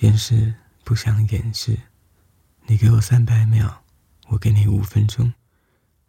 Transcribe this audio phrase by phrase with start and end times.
[0.00, 0.54] 掩饰
[0.84, 1.78] 不想掩饰，
[2.66, 3.82] 你给我三百秒，
[4.28, 5.32] 我给你五分钟，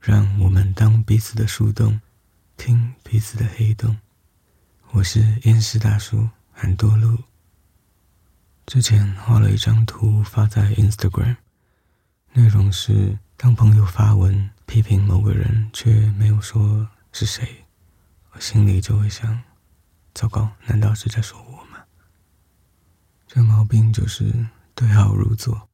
[0.02, 2.01] 让我们当彼此的树洞，
[2.58, 3.97] 听彼此的黑洞。
[4.92, 7.17] 我是厌世大叔很多路。
[8.65, 11.38] 之前画了一张图发在 Instagram，
[12.33, 17.63] 内容是当朋友发文批评某个人，却没有说是谁，
[18.31, 19.41] 我心里就会想：
[20.13, 21.56] 糟糕，难道是在说我？
[23.28, 25.70] 这毛病就是对号入座。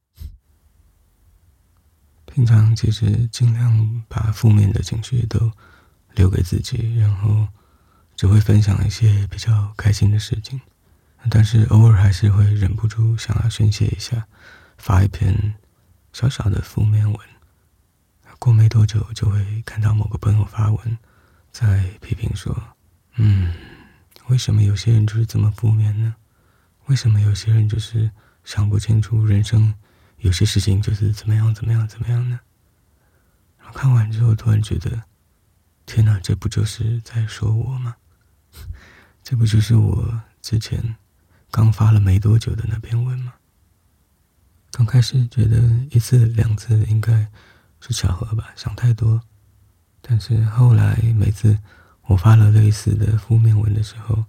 [2.26, 5.50] 平常其实尽量把负面的情绪都
[6.14, 7.46] 留给自己，然后。
[8.16, 10.60] 只会分享一些比较开心的事情，
[11.28, 14.28] 但是偶尔还是会忍不住想要宣泄一下，
[14.78, 15.56] 发一篇
[16.12, 17.18] 小小的负面文。
[18.38, 20.98] 过没多久就会看到某个朋友发文，
[21.50, 22.56] 在批评说
[23.18, 23.52] ：“嗯，
[24.28, 26.14] 为什么有些人就是这么负面呢？
[26.86, 28.10] 为什么有些人就是
[28.44, 29.74] 想不清楚人生
[30.18, 32.40] 有些事情就是怎么样怎么样怎么样呢？”
[33.58, 35.02] 然后看完之后突然觉得
[35.86, 37.96] ：“天哪，这不就是在说我吗？”
[39.22, 40.96] 这不就是我之前
[41.50, 43.34] 刚发了没多久的那篇文吗？
[44.70, 47.30] 刚开始觉得一次两次应该
[47.80, 49.22] 是巧合吧，想太多。
[50.00, 51.58] 但是后来每次
[52.02, 54.24] 我发了类似的负面文的时候，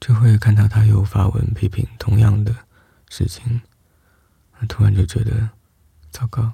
[0.00, 2.54] 就会看到他又发文批评同样的
[3.08, 3.60] 事情，
[4.68, 5.48] 突然就觉得
[6.10, 6.52] 糟糕，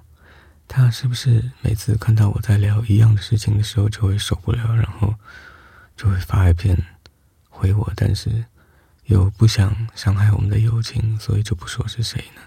[0.69, 5.15] 他是不是每次看到我在聊一样的事情的时候就会受不了，然后
[5.97, 6.77] 就会发一篇。
[7.53, 8.47] 回我，但是
[9.05, 12.41] 又不想伤害我们的友情，所以就不说是谁呢？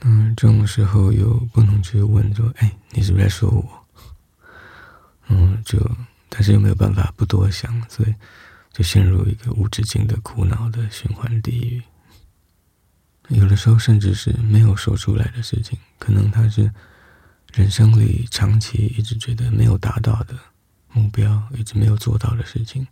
[0.00, 3.86] 嗯，这种时候又不能去问说：“哎，你是不是在说我？”
[5.28, 5.78] 嗯，就
[6.30, 8.14] 但是又没有办法不多想，所以
[8.78, 11.82] 就陷入一个无止境的苦恼的循环地狱。
[13.26, 16.72] 有的时候甚至是没有说出来的事情，可能他是
[17.52, 20.38] 人生里长期一直觉得没有达到的
[20.92, 22.86] 目标，一直没有做到的事情。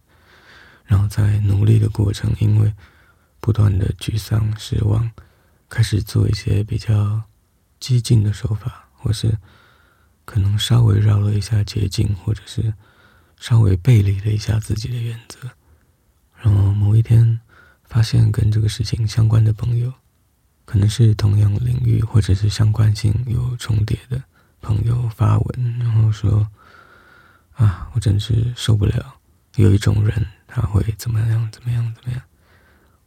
[0.87, 2.75] 然后在努力的过程，因为
[3.39, 5.09] 不断的沮丧、失望，
[5.69, 7.22] 开始做一些比较
[7.78, 9.39] 激进的手法，或是
[10.25, 12.75] 可能稍微绕了一下捷径，或者是
[13.39, 15.39] 稍微背离了一下自己的原则。
[16.86, 17.41] 某一天，
[17.82, 19.92] 发现跟这个事情相关的朋友，
[20.64, 24.22] 可能是同样领域或者是相关性有重叠的
[24.62, 26.48] 朋友发文，然后说
[27.58, 29.19] ：“啊，我真是受不了，
[29.56, 31.50] 有一种人。”他会怎么样？
[31.50, 31.92] 怎么样？
[31.92, 32.22] 怎么样？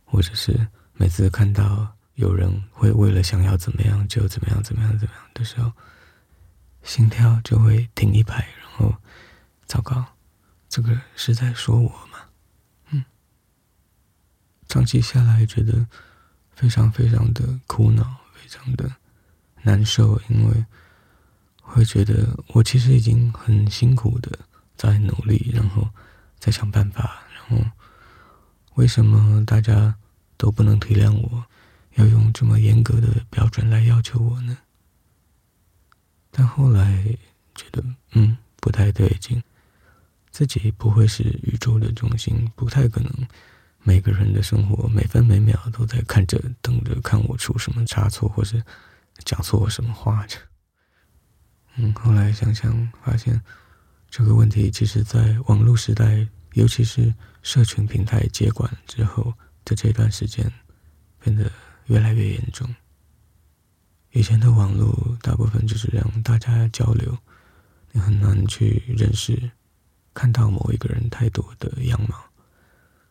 [0.03, 4.61] 或者是每次看到有人会为了想要怎么样就怎么样？
[4.61, 4.91] 怎么样？
[4.99, 5.71] 怎么样的时候，
[6.83, 8.93] 心跳就会停一拍，然后
[9.67, 10.05] 糟糕，
[10.67, 12.08] 这个是在说我？
[14.69, 15.85] 长期下来觉得
[16.51, 18.03] 非常非常的苦恼，
[18.33, 18.89] 非常的
[19.63, 20.65] 难受，因为
[21.61, 24.39] 会觉得我其实已经很辛苦的
[24.77, 25.89] 在努力，然后
[26.37, 27.23] 在想办法。
[27.33, 27.65] 然后，
[28.75, 29.95] 为什么大家
[30.37, 31.43] 都不能体谅我，
[31.95, 34.57] 要用这么严格的标准来要求我呢？
[36.29, 37.03] 但后来
[37.55, 39.41] 觉得，嗯，不太对劲，
[40.29, 43.11] 自己不会是宇宙的中心，不太可能
[43.83, 48.63] 每个人的生活每分每秒都在看着、等着看我出什么差错，或是
[49.25, 50.37] 讲错什么话着。
[51.75, 53.41] 嗯，后来想想，发现
[54.09, 56.27] 这个问题其实，在网络时代。
[56.53, 57.13] 尤其是
[57.43, 59.31] 社群平台接管之后
[59.63, 60.51] 的这段时间，
[61.19, 61.49] 变得
[61.85, 62.75] 越来越严重。
[64.13, 67.15] 以前的网络大部分就是让大家交流，
[67.91, 69.51] 你很难去认识、
[70.11, 72.28] 看到某一个人太多的样貌。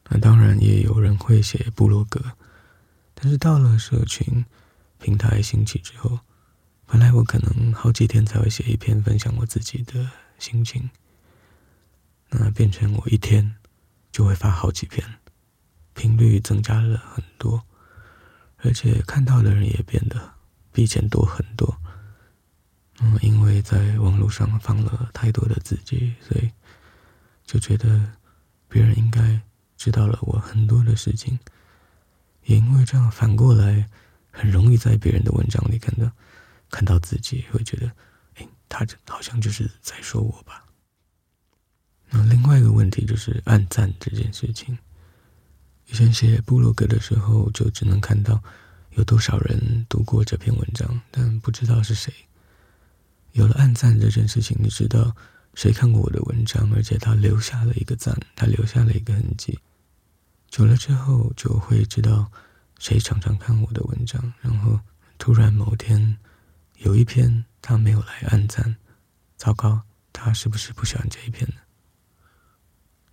[0.09, 2.23] 那当然也有人会写部落格，
[3.15, 4.45] 但是到了社群
[4.99, 6.21] 平台兴起之后，
[6.87, 10.89] 本来我可能好几天才会写一篇分享我自己的心情。
[12.31, 13.57] 那变成我一天
[14.13, 15.03] 就会发好几篇，
[15.95, 17.65] 频率增加了很多，
[18.59, 20.35] 而且看到的人也变得
[20.73, 21.79] 比以前多很多。
[23.01, 26.51] 嗯，因为在网络上放了太多的自己，所以
[27.47, 28.13] 就觉得
[28.69, 29.41] 别人应该
[29.79, 31.39] 知道了我很多的事情。
[32.45, 33.89] 也因为这样，反过来
[34.31, 36.11] 很容易在别人的文章里看到
[36.71, 37.91] 看到自己，会觉得，
[38.35, 40.65] 哎，他这好像就是在说我吧。
[42.11, 44.77] 那另外一个问题就是暗赞这件事情。
[45.87, 48.43] 以前写部落格的时候，就只能看到
[48.93, 52.13] 有多少人读过这篇文章，但不知道是谁。
[53.33, 55.15] 有了暗赞这件事情，你知道
[55.55, 59.59] 谁看过我的文章，而且他留下了一个赞，他留下了一个痕迹。
[60.59, 62.29] 久了之后，就会知道
[62.81, 64.81] 谁常常看我的文章，然后
[65.17, 66.19] 突然某天
[66.79, 68.75] 有一篇他没有来按赞，
[69.37, 69.81] 糟糕，
[70.13, 71.55] 他是不是不喜欢这一篇呢？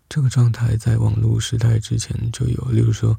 [0.09, 3.15] 这个状态在网络时代之前就有，例如说，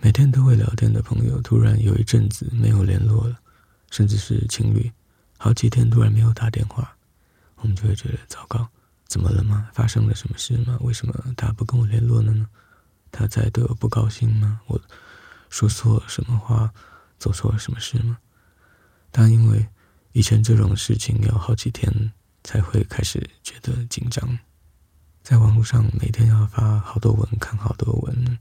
[0.00, 3.36] 每天都会聊天的朋友，突然有一阵子没有联络了，
[3.90, 4.92] 甚至是情侣，
[5.38, 6.96] 好几天突然没有打电话，
[7.56, 8.68] 我们就会觉得糟糕，
[9.08, 9.68] 怎么了吗？
[9.74, 10.78] 发生了什么事吗？
[10.82, 12.46] 为什么他不跟我联络了呢？
[13.16, 14.60] 他在对我不高兴吗？
[14.66, 14.78] 我
[15.48, 16.70] 说错了什么话，
[17.18, 18.18] 做错了什么事吗？
[19.10, 19.66] 但因为
[20.12, 22.12] 以前这种事情要好几天
[22.44, 24.38] 才会开始觉得紧张。
[25.22, 28.38] 在网络上每天要发好多文，看好多文，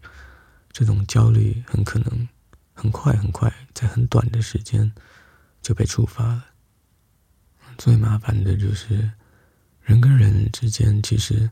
[0.72, 2.28] 这种焦虑很可能
[2.74, 4.92] 很快很快，在很短的时间
[5.62, 6.46] 就被触发了。
[7.78, 9.12] 最麻烦的就是
[9.82, 11.50] 人跟人之间，其实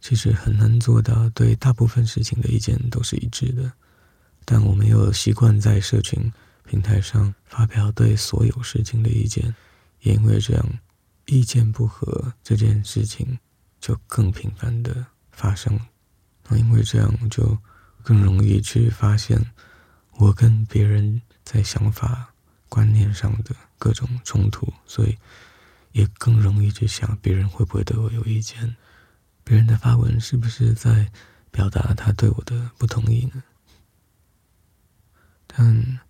[0.00, 3.72] 其实很难做到对大部分事情的意见都是一致的。
[4.44, 6.32] 但我们又习惯在社群
[6.64, 9.54] 平台上发表对所有事情的意见，
[10.00, 10.78] 也因为这样，
[11.26, 13.38] 意见不合这件事情。
[13.78, 15.78] 就更频繁的发生，
[16.48, 17.56] 那因为这样就
[18.02, 19.38] 更容易去发现
[20.14, 22.34] 我跟别人在想法
[22.68, 25.16] 观念上的各种冲突，所以
[25.92, 28.74] 也更容易去想别人会不会对我有意见，
[29.48, 31.08] 别人的发文是不是在
[31.52, 33.44] 表达他对我的不同意呢？
[35.46, 36.00] 但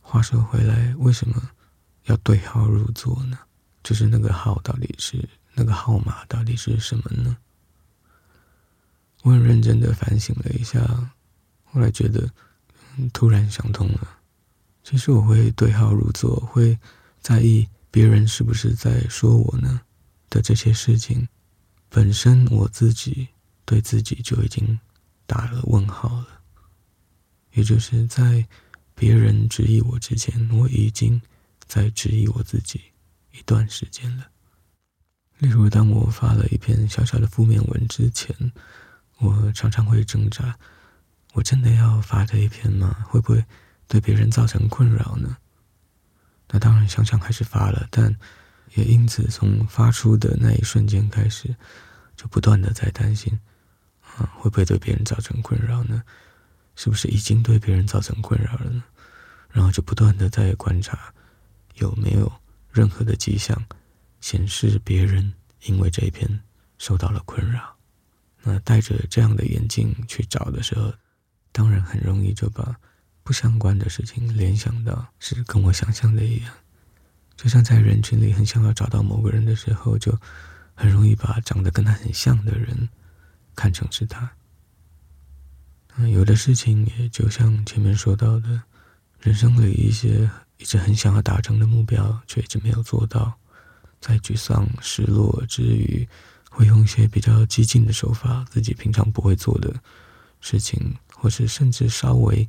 [0.00, 1.50] 话说回来，为什么
[2.04, 3.36] 要对号入座呢？
[3.82, 5.28] 就是那个号到底是？
[5.54, 7.36] 那个号码到底是什么呢？
[9.24, 10.80] 我很认真的反省了一下，
[11.64, 12.30] 后来觉得
[13.12, 14.08] 突然想通了。
[14.84, 16.78] 其实我会对号入座，会
[17.20, 19.80] 在意别人是不是在说我呢
[20.30, 21.28] 的这些事情，
[21.94, 23.28] 本身我自己
[23.64, 24.80] 对自己就已经
[25.26, 26.26] 打了问号了。
[27.52, 28.44] 也就是在
[28.96, 31.22] 别人质疑我之前，我已经
[31.68, 32.80] 在质疑我自己
[33.30, 34.26] 一段时间了。
[35.38, 38.34] 例如，当我发了一篇小小的负面文之前，
[39.18, 40.58] 我常常会挣扎：
[41.34, 43.06] 我真的要发这一篇吗？
[43.08, 43.44] 会不会
[43.86, 45.36] 对别人造成困扰呢？
[46.48, 48.12] 那当然，想想还是发了，但
[48.74, 51.54] 也因此从发出的那一瞬间开始，
[52.16, 53.38] 就不断的在担心：
[54.16, 56.02] 啊，会不会对别人造成困扰呢？
[56.76, 58.82] 是不是已经对别人造成困扰了呢？
[59.50, 61.14] 然后就不断的在观察，
[61.74, 62.32] 有没有
[62.70, 63.64] 任何的迹象。
[64.20, 65.34] 显示别人
[65.64, 66.40] 因为这一篇
[66.78, 67.76] 受到了困扰，
[68.42, 70.94] 那戴着这样的眼镜去找的时候，
[71.52, 72.74] 当然很容易就把
[73.22, 76.54] 不相关的事情联想到是跟我想象的一样，
[77.36, 80.18] 就像在人群里很想要找到某个人的时候，就
[80.74, 82.88] 很容易把长得跟他很像的人
[83.54, 84.30] 看成是他。
[85.96, 88.62] 那有的事情也就像前面说到的，
[89.20, 90.28] 人生里一些
[90.58, 93.34] 一直很想要达成的目标，却一直没有做到。
[94.00, 96.06] 在沮丧、失落之余，
[96.50, 99.74] 会用一些比较激进的手法，自己平常不会做的
[100.42, 102.46] 事情，或是甚至稍微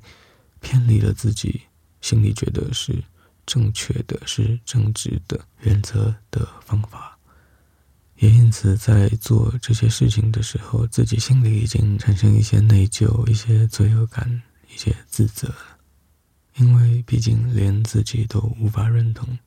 [0.59, 1.61] 偏离了自己
[2.01, 3.01] 心里觉得是
[3.45, 7.17] 正确的、是正直的原则的方法，
[8.17, 14.41] 也因此在做这些事情的时候，自己心里已经产生一些内疚、一些罪恶感、
[14.73, 15.53] 一些自责，
[16.55, 19.37] 因为毕竟连自己都无法认同。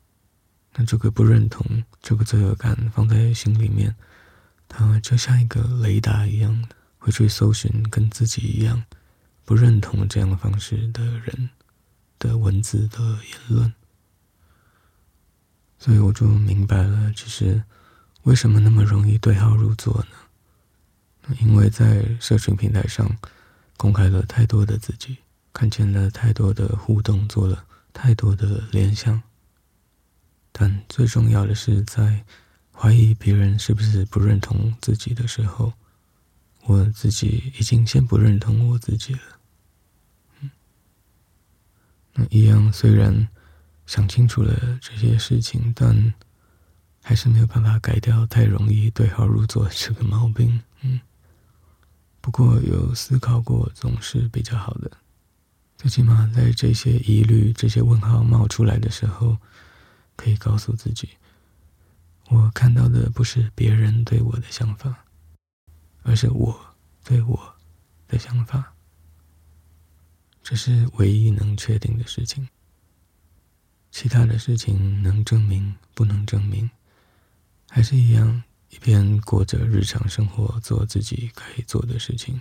[0.75, 3.97] 那这个不认同，这个罪恶感放在心里面，
[4.69, 8.85] 它就像一个雷达一样，会去搜寻跟自己一样
[9.45, 11.51] 不认同这样的方式的人
[12.19, 13.73] 的文字的言论。
[15.79, 17.63] 所以我就明白了，其实
[18.23, 21.37] 为什么那么容易对号入座呢？
[21.41, 23.17] 因为在社群平台上
[23.77, 25.19] 公开了太多的自己，
[25.53, 29.23] 看见了太多的互动，做了太多的联想。
[30.51, 32.25] 但最重要的是，在
[32.73, 35.75] 怀疑别人是不是不认同自己的时候，
[36.65, 39.21] 我自己已经先不认同我自己了。
[40.41, 40.51] 嗯，
[42.15, 43.29] 那一样，虽然
[43.89, 46.13] 想清楚了这些事情，但
[47.03, 50.61] 还是没有办法改掉太容易对号入座这个毛病。
[50.83, 51.01] 嗯，
[52.21, 54.91] 不过有思考过总是比较好的，
[55.79, 59.37] 最起码在这些疑虑、这些问号冒出来的时候。
[60.21, 61.11] 可以告诉自己，
[62.29, 65.05] 我看到的不是别人对我的想法，
[66.03, 67.55] 而是我对我
[68.09, 68.75] 的想法。
[70.43, 72.49] 这是唯一能确定的事情。
[73.91, 76.71] 其他的事情能证明不能证明，
[77.69, 82.41] 还是一样，一边过着日常生活，做自己该做的事情，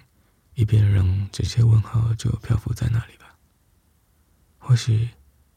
[0.53, 3.35] 一边让这些问号就漂浮在那里吧。
[4.57, 5.09] 或许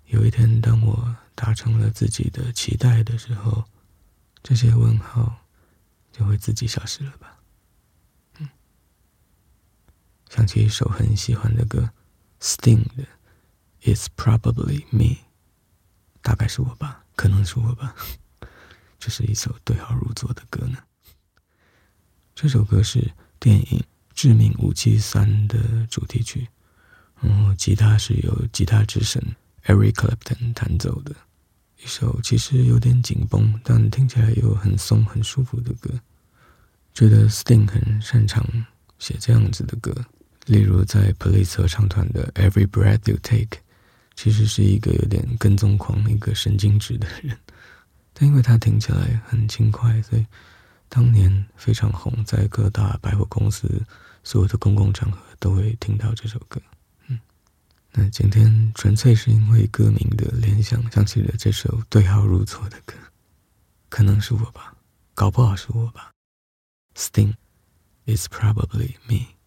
[0.07, 3.65] 有一天，当我达成了自己的期待的时候，
[4.43, 5.45] 这些问号
[6.13, 7.37] 就会自己消失了吧。
[8.39, 8.49] 嗯，
[10.29, 11.91] 想起一首很喜欢的歌
[12.41, 13.05] ，Sting 的
[13.83, 15.05] 《It's Probably Me》，
[16.23, 17.95] 大概是我吧，可能是我吧。
[18.99, 20.79] 这是一首对号入座的歌呢。
[22.35, 23.79] 这首歌是电影
[24.15, 26.49] 《致命武器三》的主题曲，
[27.21, 29.23] 然后吉他是由吉他之神
[29.65, 31.15] Eric Clapton 弹奏的。
[31.83, 35.99] 一首其实有点紧绷，但听起来又很松、很舒服的歌。
[36.93, 38.47] 觉得 Sting 很擅长
[38.99, 39.95] 写这样子的歌，
[40.47, 43.47] 例如在 Police 合唱团的《Every Breath You Take》，
[44.21, 47.35] 其实是一个有点跟踪狂、一个神经质的人。
[48.13, 50.27] 但因为他听起来很轻快，所以
[50.91, 53.83] 当年非常红，在各大百货公司、
[54.23, 56.61] 所有的公共场合都会听到这首歌。
[57.07, 57.19] 嗯，
[57.93, 62.93] 那今天纯粹是因为歌名的联想，想起了这首对号入座的歌，
[63.89, 64.77] 可能是我吧，
[65.15, 66.11] 搞不好是我吧。
[66.95, 67.33] Sting
[68.05, 69.40] is probably me.